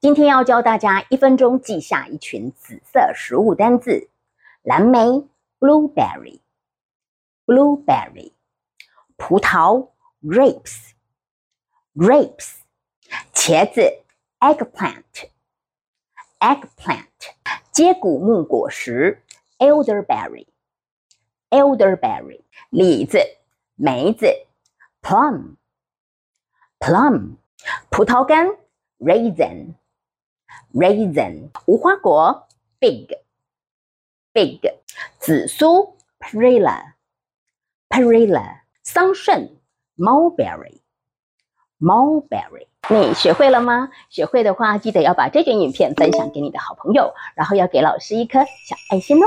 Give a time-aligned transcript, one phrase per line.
[0.00, 4.08] 今天要教大家一分钟记下一群紫色食物单字：
[4.62, 5.00] 蓝莓
[5.58, 8.32] （blueberry），blueberry；
[9.16, 9.88] 葡萄
[10.22, 12.58] （grapes），grapes；
[13.34, 14.04] 茄子
[14.38, 17.06] （eggplant），eggplant；
[17.72, 19.24] 接骨木果实
[19.58, 23.18] （elderberry），elderberry；李子、
[23.74, 24.28] 梅子
[25.02, 25.56] （plum），plum；
[27.90, 28.46] 葡萄干
[29.00, 29.74] （raisin）。
[30.74, 32.46] Raisin 无花果
[32.78, 33.08] ，big
[34.32, 34.60] big
[35.18, 36.94] 紫苏，perilla
[37.88, 39.50] perilla 桑葚
[39.96, 40.80] ，mulberry
[41.80, 43.90] mulberry 你学会了吗？
[44.08, 49.26] 学会的话，记得要把这卷影片分享给你的好朋友，然后要给老师一颗小爱心哦。